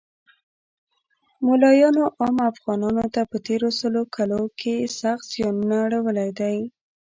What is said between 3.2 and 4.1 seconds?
په تیرو سلو